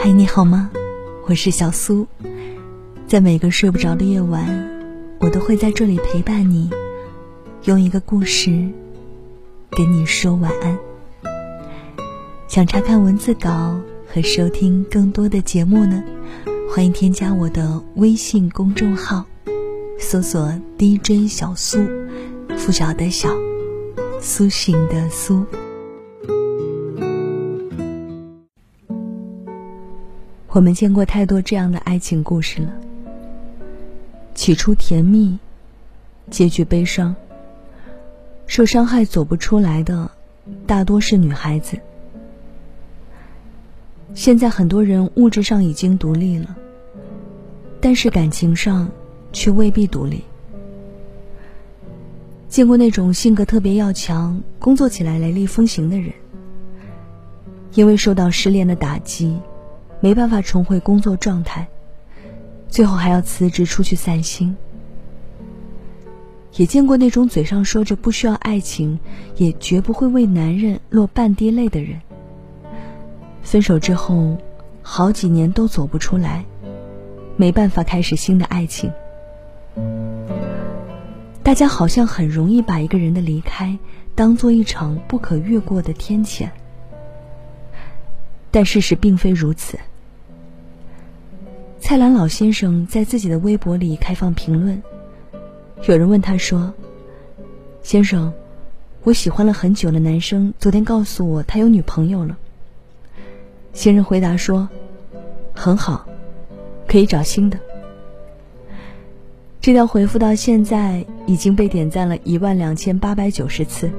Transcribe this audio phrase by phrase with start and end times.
[0.00, 0.70] 嗨，你好吗？
[1.26, 2.06] 我是小苏，
[3.08, 4.46] 在每个睡不着的夜晚，
[5.18, 6.70] 我都会在这里陪伴你，
[7.64, 8.48] 用一个故事
[9.70, 10.78] 跟你说晚安。
[12.46, 13.76] 想查看文字稿
[14.06, 16.00] 和收听更多的节目呢，
[16.70, 19.26] 欢迎添加我的微信公众号，
[19.98, 21.84] 搜索 DJ 小苏，
[22.56, 23.36] 拂晓的小，
[24.20, 25.44] 苏醒的苏。
[30.58, 32.72] 我们见过太多这样的爱情故事了，
[34.34, 35.38] 起初甜蜜，
[36.30, 37.14] 结局悲伤。
[38.48, 40.10] 受伤害走不出来的，
[40.66, 41.78] 大多是女孩子。
[44.14, 46.56] 现在很多人物质上已经独立了，
[47.80, 48.90] 但是感情上
[49.32, 50.24] 却未必独立。
[52.48, 56.12] 见过那种性格特别要强、工作起来雷厉风行的人，
[57.74, 59.38] 因为受到失恋的打击。
[60.00, 61.66] 没办法重回工作状态，
[62.68, 64.56] 最后还要辞职出去散心。
[66.54, 68.98] 也见过那种嘴上说着不需要爱情，
[69.36, 72.00] 也绝不会为男人落半滴泪的人。
[73.42, 74.36] 分手之后，
[74.82, 76.44] 好几年都走不出来，
[77.36, 78.90] 没办法开始新的爱情。
[81.42, 83.78] 大家好像很容易把一个人的离开
[84.14, 86.48] 当做一场不可越过的天谴。
[88.50, 89.78] 但事实并非如此。
[91.88, 94.82] 蔡澜老先生在自己的微博里开放评论，
[95.88, 96.70] 有人问他说
[97.82, 98.30] ：“先生，
[99.04, 102.36] 我喜欢了很久的男生昨天告诉我他有女朋友了。”
[103.72, 104.68] 先生回答说
[105.56, 106.06] ：“很好，
[106.86, 107.58] 可以找新的。”
[109.58, 113.90] 这条回复到现在已经被点赞了一万两千八百九十次，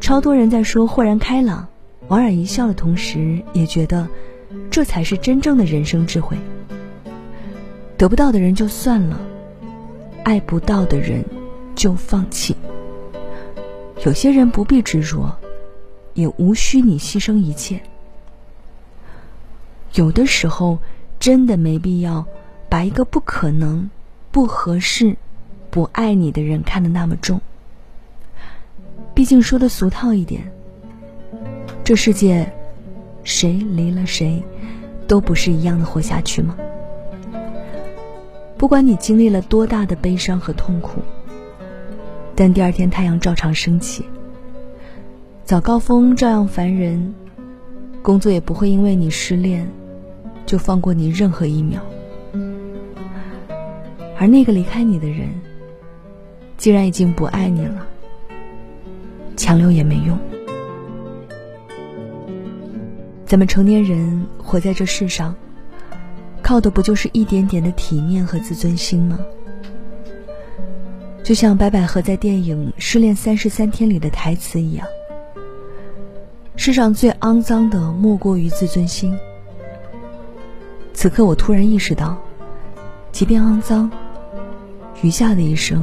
[0.00, 1.66] 超多人在说豁然开朗。
[2.06, 4.06] 莞尔一笑的同时，也觉得
[4.70, 6.36] 这才是真正的人生智慧。
[7.98, 9.18] 得不到的人就算了，
[10.22, 11.24] 爱不到的人
[11.74, 12.54] 就放弃。
[14.04, 15.34] 有些人不必执着，
[16.12, 17.80] 也无需你牺牲一切。
[19.94, 20.78] 有的时候，
[21.18, 22.26] 真的没必要
[22.68, 23.88] 把一个不可能、
[24.30, 25.16] 不合适、
[25.70, 27.40] 不爱你的人看得那么重。
[29.14, 30.52] 毕竟说的俗套一点。
[31.82, 32.52] 这世界，
[33.24, 34.42] 谁离了谁，
[35.08, 36.54] 都不是一样的活下去吗？
[38.66, 41.00] 不管你经历了多大的悲伤和痛苦，
[42.34, 44.04] 但第二天太阳照常升起，
[45.44, 47.14] 早高峰照样烦人，
[48.02, 49.68] 工作也不会因为你失恋
[50.46, 51.80] 就放过你任何一秒。
[54.18, 55.28] 而那个离开你的人，
[56.56, 57.86] 既然已经不爱你了，
[59.36, 60.18] 强留也没用。
[63.26, 65.36] 咱们成年人活在这世上，
[66.46, 69.18] 靠的不就是一点点的体面和自尊心吗？
[71.24, 74.86] 就像白百合在电影《失恋三十三天》里的台词一样
[76.54, 79.18] ：“世上最肮脏的莫过于自尊心。”
[80.94, 82.16] 此刻我突然意识到，
[83.10, 83.90] 即便肮脏，
[85.02, 85.82] 余下的一生，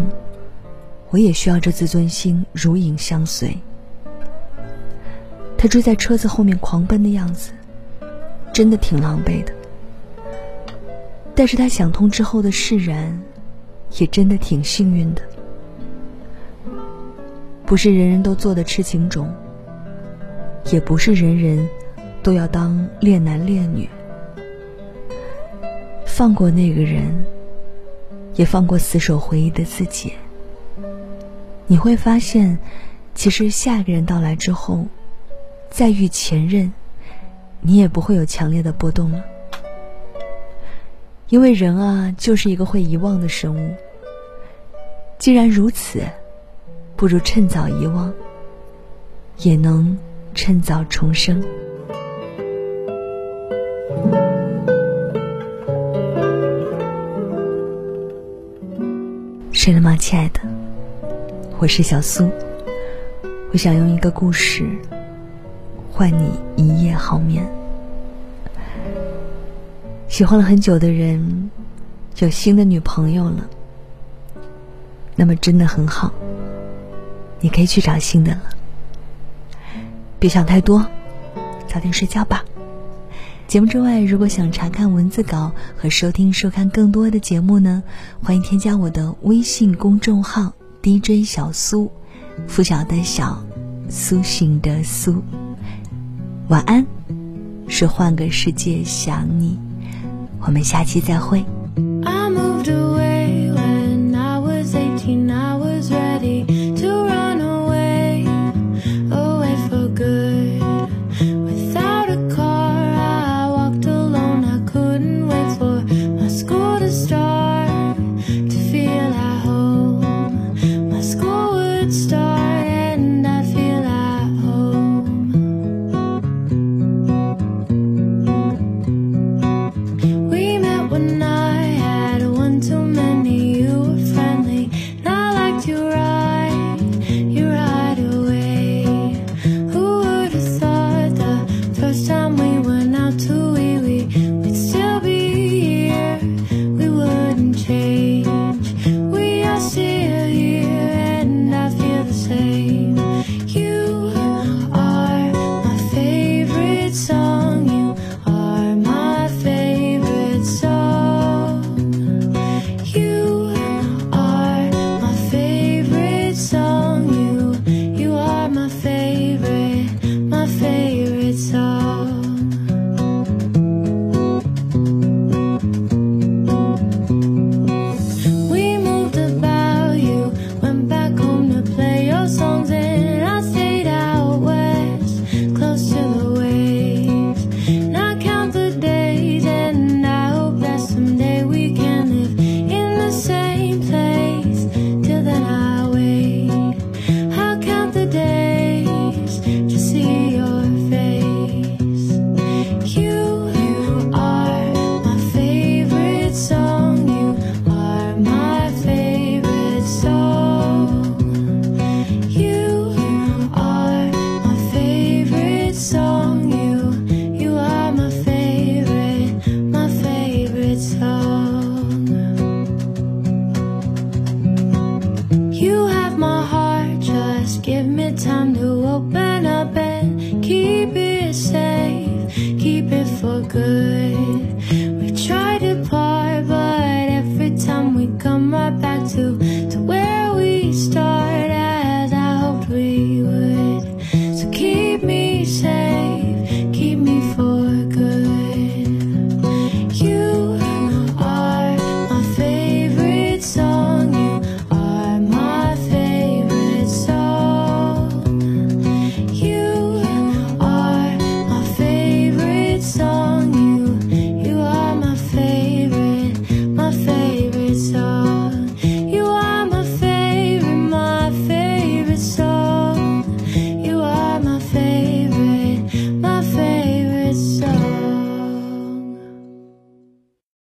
[1.10, 3.54] 我也需要这自尊心如影相随。
[5.58, 7.52] 他追在车子后面狂奔的样子，
[8.54, 9.54] 真的挺狼狈的。
[11.36, 13.22] 但是他想通之后的释然，
[13.98, 15.22] 也真的挺幸运的。
[17.66, 19.34] 不是人人都做的痴情种，
[20.72, 21.68] 也不是人人
[22.22, 23.90] 都要当恋男恋女。
[26.06, 27.26] 放过那个人，
[28.36, 30.14] 也放过死守回忆的自己。
[31.66, 32.60] 你会发现，
[33.16, 34.86] 其实下一个人到来之后。
[35.72, 36.72] 再遇前任，
[37.60, 39.24] 你也不会有强烈的波动了，
[41.34, 43.74] 因为人啊，就是一个会遗忘的生物。
[45.18, 46.04] 既然如此，
[46.96, 48.14] 不如趁早遗忘，
[49.40, 49.98] 也能
[50.36, 51.42] 趁早重生。
[59.52, 60.40] 睡了吗，亲爱的？
[61.58, 62.30] 我是小苏，
[63.52, 64.70] 我想用一个故事。
[65.92, 67.44] 换你一夜好眠。
[70.14, 71.50] 喜欢了很久的人，
[72.20, 73.50] 有新的女朋友了，
[75.16, 76.14] 那么真的很好。
[77.42, 78.44] 你可以去找新的了，
[80.20, 80.86] 别想太多，
[81.68, 82.46] 早点睡觉吧。
[83.48, 87.82] 节目之外，如果想查看文字稿和收听收看更多的节目呢，
[88.22, 91.92] 欢迎添加我的微信公众号 DJ 小苏，
[92.48, 93.44] 拂晓的小，
[93.90, 95.24] 苏醒的苏。
[96.50, 96.86] 晚安，
[97.68, 99.58] 是换个世界想你。
[100.46, 101.44] 我们下期再会。